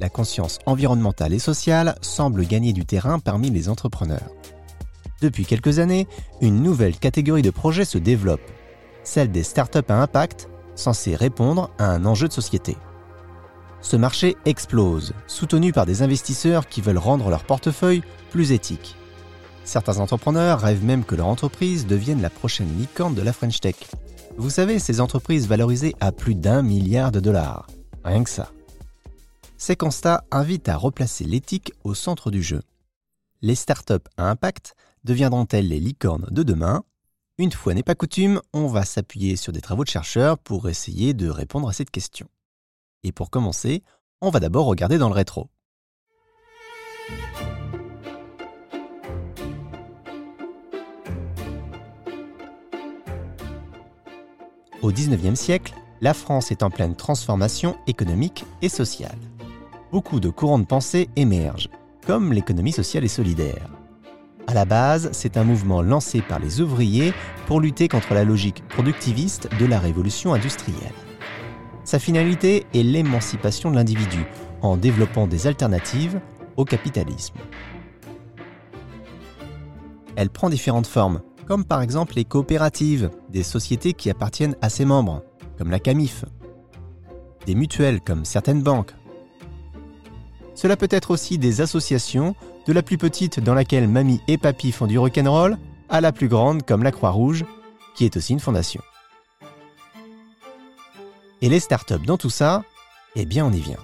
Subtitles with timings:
[0.00, 4.30] la conscience environnementale et sociale semble gagner du terrain parmi les entrepreneurs.
[5.22, 6.06] Depuis quelques années,
[6.40, 8.50] une nouvelle catégorie de projets se développe,
[9.02, 12.76] celle des startups à impact, censées répondre à un enjeu de société.
[13.80, 18.96] Ce marché explose, soutenu par des investisseurs qui veulent rendre leur portefeuille plus éthique.
[19.64, 23.76] Certains entrepreneurs rêvent même que leur entreprise devienne la prochaine licorne de la French Tech.
[24.36, 27.66] Vous savez, ces entreprises valorisées à plus d'un milliard de dollars.
[28.04, 28.50] Rien que ça.
[29.58, 32.62] Ces constats invitent à replacer l'éthique au centre du jeu.
[33.40, 34.74] Les startups à impact
[35.04, 36.84] deviendront-elles les licornes de demain?
[37.38, 41.14] Une fois n'est pas coutume, on va s'appuyer sur des travaux de chercheurs pour essayer
[41.14, 42.28] de répondre à cette question.
[43.02, 43.82] Et pour commencer,
[44.20, 45.48] on va d'abord regarder dans le rétro.
[54.82, 59.18] Au XIXe siècle, la France est en pleine transformation économique et sociale.
[59.96, 61.70] Beaucoup de courants de pensée émergent,
[62.06, 63.70] comme l'économie sociale et solidaire.
[64.46, 67.14] À la base, c'est un mouvement lancé par les ouvriers
[67.46, 70.92] pour lutter contre la logique productiviste de la révolution industrielle.
[71.84, 74.26] Sa finalité est l'émancipation de l'individu
[74.60, 76.20] en développant des alternatives
[76.58, 77.36] au capitalisme.
[80.14, 84.84] Elle prend différentes formes, comme par exemple les coopératives, des sociétés qui appartiennent à ses
[84.84, 85.22] membres,
[85.56, 86.26] comme la CAMIF,
[87.46, 88.92] des mutuelles comme certaines banques.
[90.56, 92.34] Cela peut être aussi des associations,
[92.66, 95.58] de la plus petite dans laquelle mamie et papy font du rock'n'roll,
[95.90, 97.44] à la plus grande comme la Croix-Rouge,
[97.94, 98.80] qui est aussi une fondation.
[101.42, 102.64] Et les startups dans tout ça,
[103.14, 103.76] eh bien on y vient.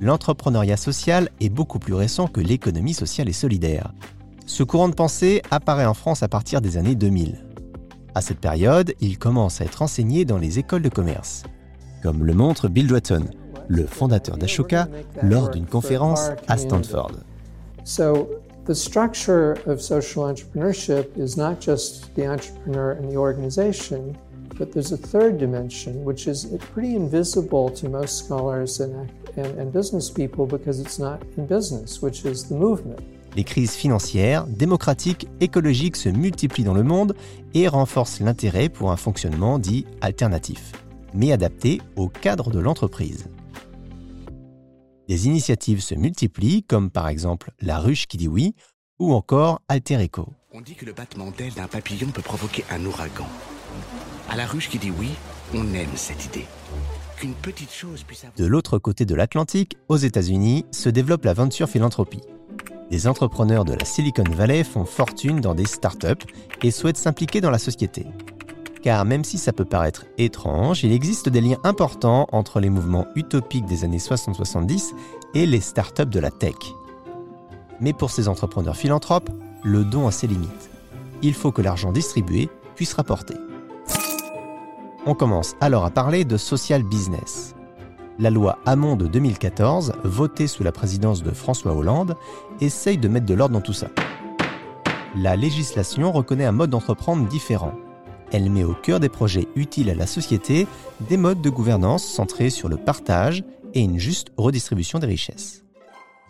[0.00, 3.92] L'entrepreneuriat social est beaucoup plus récent que l'économie sociale et solidaire.
[4.46, 7.44] Ce courant de pensée apparaît en France à partir des années 2000.
[8.14, 11.42] À cette période, il commence à être enseigné dans les écoles de commerce,
[12.02, 13.24] comme le montre Bill Drayton,
[13.68, 14.88] le fondateur d'Ashoka,
[15.22, 17.12] lors d'une conférence à Stanford.
[18.68, 24.14] The structure of social entrepreneurship is not just the entrepreneur and the organization,
[24.58, 29.08] but there's a third dimension, which is pretty invisible to most scholars and,
[29.38, 33.00] and, and business people because it's not in business, which is the movement.
[33.36, 37.14] Les crises financières, démocratiques, écologiques se multiplient dans le monde
[37.54, 40.72] et renforcent l'intérêt pour un fonctionnement dit alternatif,
[41.14, 43.26] mais adapté au cadre de l'entreprise.
[45.08, 48.54] Des initiatives se multiplient, comme par exemple La Ruche qui dit oui,
[48.98, 50.28] ou encore Alter Eco.
[50.52, 53.26] On dit que le battement d'aile d'un papillon peut provoquer un ouragan.
[54.28, 55.10] À La Ruche qui dit oui,
[55.54, 56.44] on aime cette idée.
[57.16, 58.36] Qu'une petite chose puisse avoir...
[58.36, 62.22] De l'autre côté de l'Atlantique, aux États-Unis, se développe la venture philanthropie.
[62.90, 66.26] Des entrepreneurs de la Silicon Valley font fortune dans des startups
[66.62, 68.06] et souhaitent s'impliquer dans la société.
[68.82, 73.06] Car même si ça peut paraître étrange, il existe des liens importants entre les mouvements
[73.16, 74.92] utopiques des années 60-70
[75.34, 76.54] et les startups de la tech.
[77.80, 79.30] Mais pour ces entrepreneurs philanthropes,
[79.62, 80.70] le don a ses limites.
[81.22, 83.34] Il faut que l'argent distribué puisse rapporter.
[85.06, 87.54] On commence alors à parler de social business.
[88.20, 92.16] La loi Hamon de 2014, votée sous la présidence de François Hollande,
[92.60, 93.88] essaye de mettre de l'ordre dans tout ça.
[95.16, 97.72] La législation reconnaît un mode d'entreprendre différent,
[98.32, 100.66] elle met au cœur des projets utiles à la société
[101.08, 103.44] des modes de gouvernance centrés sur le partage
[103.74, 105.64] et une juste redistribution des richesses.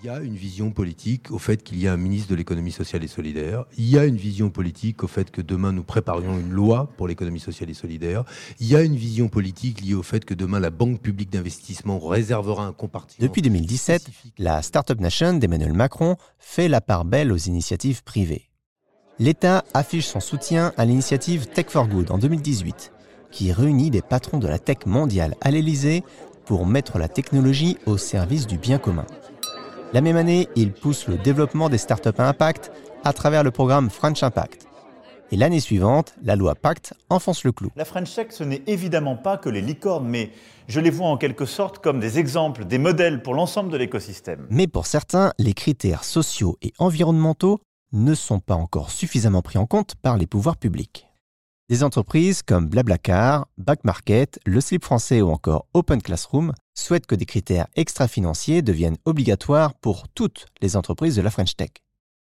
[0.00, 2.70] Il y a une vision politique au fait qu'il y a un ministre de l'économie
[2.70, 3.64] sociale et solidaire.
[3.76, 7.08] Il y a une vision politique au fait que demain nous préparions une loi pour
[7.08, 8.22] l'économie sociale et solidaire.
[8.60, 11.98] Il y a une vision politique liée au fait que demain la Banque publique d'investissement
[11.98, 13.26] réservera un compartiment.
[13.26, 14.08] Depuis 2017,
[14.38, 18.47] la Startup Nation d'Emmanuel Macron fait la part belle aux initiatives privées
[19.18, 22.92] l'État affiche son soutien à l'initiative Tech for Good en 2018,
[23.30, 26.04] qui réunit des patrons de la tech mondiale à l'Élysée
[26.44, 29.06] pour mettre la technologie au service du bien commun.
[29.92, 32.70] La même année, il pousse le développement des startups à impact
[33.04, 34.66] à travers le programme French Impact.
[35.30, 37.68] Et l'année suivante, la loi Pacte enfonce le clou.
[37.76, 40.30] La French Tech, ce n'est évidemment pas que les licornes, mais
[40.68, 44.46] je les vois en quelque sorte comme des exemples, des modèles pour l'ensemble de l'écosystème.
[44.48, 47.60] Mais pour certains, les critères sociaux et environnementaux
[47.92, 51.06] ne sont pas encore suffisamment pris en compte par les pouvoirs publics.
[51.68, 57.26] Des entreprises comme Blablacar, Backmarket, Le Slip français ou encore Open Classroom souhaitent que des
[57.26, 61.70] critères extra-financiers deviennent obligatoires pour toutes les entreprises de la French Tech.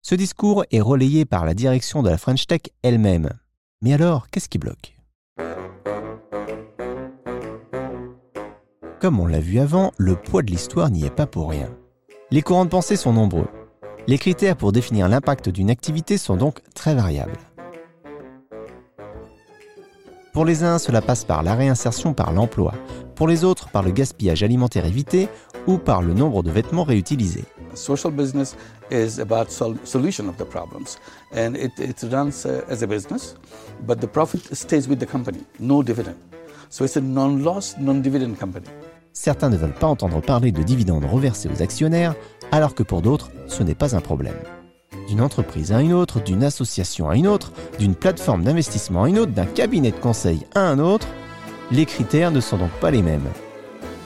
[0.00, 3.30] Ce discours est relayé par la direction de la French Tech elle-même.
[3.82, 4.96] Mais alors, qu'est-ce qui bloque?
[9.00, 11.68] Comme on l'a vu avant, le poids de l'histoire n'y est pas pour rien.
[12.30, 13.48] Les courants de pensée sont nombreux.
[14.08, 17.36] Les critères pour définir l'impact d'une activité sont donc très variables.
[20.32, 22.72] Pour les uns, cela passe par la réinsertion par l'emploi.
[23.16, 25.28] Pour les autres, par le gaspillage alimentaire évité
[25.66, 27.44] ou par le nombre de vêtements réutilisés.
[27.74, 28.56] Social business
[28.90, 30.98] is about sol- solution of the problems,
[31.34, 33.36] and it, it runs uh, as a business,
[33.86, 36.16] but the profit stays with the company, no dividend.
[36.70, 38.68] So it's a non-loss, non-dividend company.
[39.20, 42.14] Certains ne veulent pas entendre parler de dividendes reversés aux actionnaires,
[42.52, 44.36] alors que pour d'autres, ce n'est pas un problème.
[45.08, 47.50] D'une entreprise à une autre, d'une association à une autre,
[47.80, 51.08] d'une plateforme d'investissement à une autre, d'un cabinet de conseil à un autre,
[51.72, 53.26] les critères ne sont donc pas les mêmes.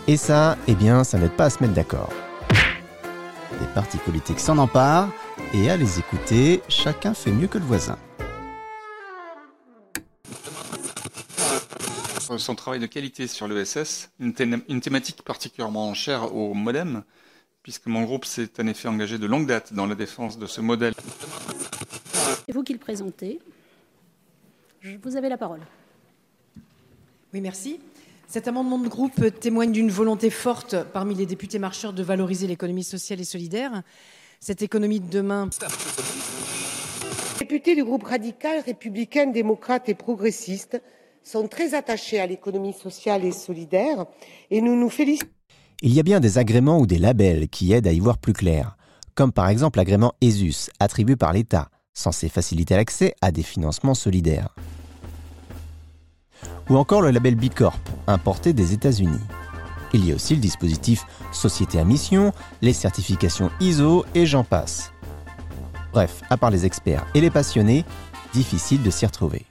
[0.08, 2.08] Et ça, eh bien, ça n'aide pas à se mettre d'accord.
[3.60, 5.10] Les partis politiques s'en emparent,
[5.52, 7.98] et à les écouter, chacun fait mieux que le voisin.
[12.38, 14.34] Son travail de qualité sur l'ESS, une,
[14.68, 17.02] une thématique particulièrement chère au modem,
[17.62, 20.60] puisque mon groupe s'est en effet engagé de longue date dans la défense de ce
[20.60, 20.94] modèle.
[22.46, 23.40] C'est vous qui le présentez.
[24.80, 25.60] Je- Vous avez la parole.
[27.32, 27.80] Oui, merci.
[28.26, 32.84] Cet amendement de groupe témoigne d'une volonté forte parmi les députés marcheurs de valoriser l'économie
[32.84, 33.82] sociale et solidaire.
[34.40, 35.48] Cette économie de demain
[37.40, 40.80] Les députés du groupe radical, républicain, démocrate et progressiste
[41.24, 44.06] sont très attachés à l'économie sociale et solidaire
[44.50, 45.28] et nous nous félicitons.
[45.82, 48.32] Il y a bien des agréments ou des labels qui aident à y voir plus
[48.32, 48.76] clair,
[49.14, 54.54] comme par exemple l'agrément ESUS, attribué par l'État, censé faciliter l'accès à des financements solidaires.
[56.70, 59.20] Ou encore le label Bicorp, importé des États-Unis.
[59.92, 62.32] Il y a aussi le dispositif Société à mission,
[62.62, 64.92] les certifications ISO et j'en passe.
[65.92, 67.84] Bref, à part les experts et les passionnés,
[68.32, 69.44] difficile de s'y retrouver.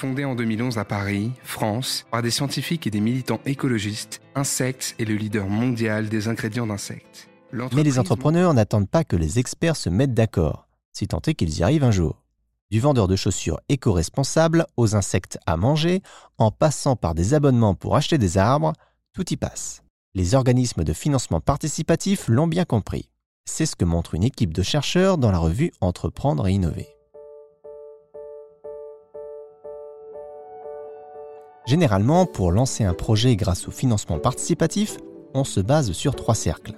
[0.00, 5.04] Fondé en 2011 à Paris, France, par des scientifiques et des militants écologistes, Insects est
[5.04, 7.28] le leader mondial des ingrédients d'insectes.
[7.74, 11.58] Mais les entrepreneurs n'attendent pas que les experts se mettent d'accord, si tant est qu'ils
[11.58, 12.24] y arrivent un jour.
[12.70, 16.00] Du vendeur de chaussures éco-responsables aux insectes à manger,
[16.38, 18.72] en passant par des abonnements pour acheter des arbres,
[19.12, 19.82] tout y passe.
[20.14, 23.10] Les organismes de financement participatif l'ont bien compris.
[23.44, 26.88] C'est ce que montre une équipe de chercheurs dans la revue Entreprendre et innover.
[31.70, 34.96] Généralement, pour lancer un projet grâce au financement participatif,
[35.34, 36.72] on se base sur trois cercles.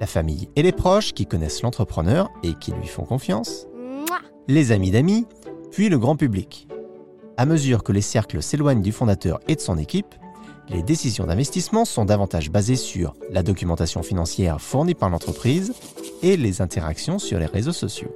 [0.00, 3.66] La famille et les proches qui connaissent l'entrepreneur et qui lui font confiance,
[4.46, 5.26] les amis d'amis,
[5.70, 6.68] puis le grand public.
[7.38, 10.14] À mesure que les cercles s'éloignent du fondateur et de son équipe,
[10.68, 15.72] les décisions d'investissement sont davantage basées sur la documentation financière fournie par l'entreprise
[16.22, 18.12] et les interactions sur les réseaux sociaux.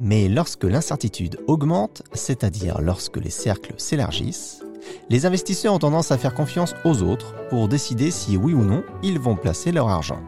[0.00, 4.62] Mais lorsque l'incertitude augmente, c'est-à-dire lorsque les cercles s'élargissent,
[5.10, 8.84] les investisseurs ont tendance à faire confiance aux autres pour décider si oui ou non
[9.02, 10.20] ils vont placer leur argent.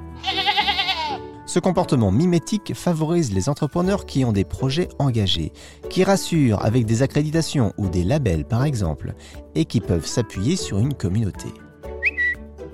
[1.46, 5.52] Ce comportement mimétique favorise les entrepreneurs qui ont des projets engagés,
[5.88, 9.14] qui rassurent avec des accréditations ou des labels par exemple,
[9.55, 11.49] et qui peuvent s'appuyer sur une communauté.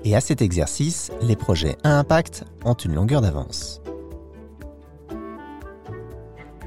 [0.03, 3.81] Et à cet exercice, les projets à impact ont une longueur d'avance.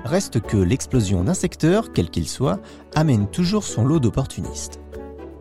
[0.04, 2.60] Reste que l'explosion d'un secteur, quel qu'il soit,
[2.94, 4.80] amène toujours son lot d'opportunistes.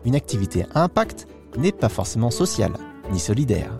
[0.04, 1.26] Une activité à impact
[1.56, 2.74] n'est pas forcément sociale,
[3.10, 3.78] ni solidaire.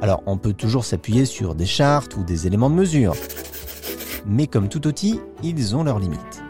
[0.00, 3.14] Alors on peut toujours s'appuyer sur des chartes ou des éléments de mesure.
[4.26, 6.42] Mais comme tout outil, ils ont leurs limites.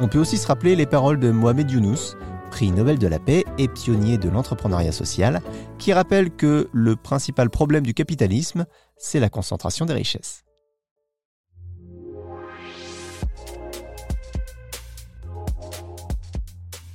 [0.00, 2.16] On peut aussi se rappeler les paroles de Mohamed Younous,
[2.50, 5.42] prix Nobel de la paix et pionnier de l'entrepreneuriat social,
[5.78, 8.64] qui rappelle que le principal problème du capitalisme,
[8.96, 10.44] c'est la concentration des richesses.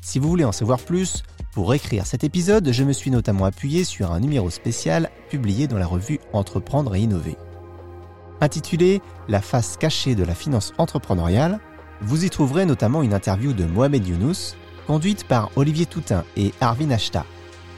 [0.07, 3.83] Si vous voulez en savoir plus, pour écrire cet épisode, je me suis notamment appuyé
[3.83, 7.35] sur un numéro spécial publié dans la revue Entreprendre et innover.
[8.39, 11.59] Intitulé La face cachée de la finance entrepreneuriale,
[11.99, 14.55] vous y trouverez notamment une interview de Mohamed Younous,
[14.87, 17.25] conduite par Olivier Toutain et Arvin Ashta,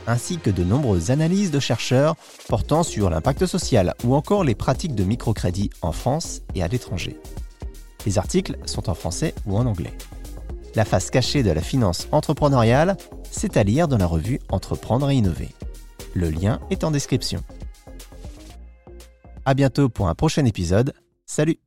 [0.05, 2.15] ainsi que de nombreuses analyses de chercheurs
[2.47, 7.19] portant sur l'impact social ou encore les pratiques de microcrédit en France et à l'étranger.
[8.05, 9.97] Les articles sont en français ou en anglais.
[10.75, 12.95] La face cachée de la finance entrepreneuriale,
[13.31, 15.49] c'est à lire dans la revue Entreprendre et innover.
[16.13, 17.43] Le lien est en description.
[19.45, 20.93] À bientôt pour un prochain épisode.
[21.25, 21.59] Salut